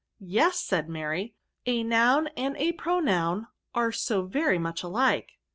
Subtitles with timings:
[0.09, 1.35] *"Yes;" said Mary,"
[1.67, 5.33] a noun and a pro noun are so very much alike."